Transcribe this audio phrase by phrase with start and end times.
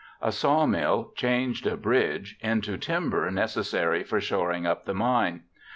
[0.19, 5.43] A sawmill changed a bridge into timber necessary for shoring up the mine.